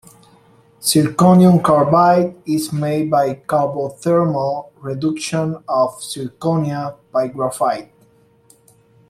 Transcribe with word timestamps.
Zirconium 0.81 1.63
carbide 1.63 2.33
is 2.47 2.73
made 2.73 3.11
by 3.11 3.35
carbo-thermal 3.35 4.73
reduction 4.79 5.57
of 5.69 5.91
zirconia 5.99 6.97
by 7.11 7.27
graphite. 7.27 7.93